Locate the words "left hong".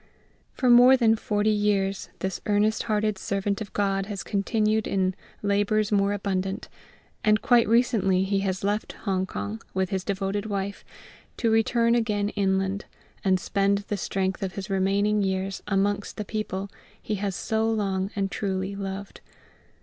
8.63-9.27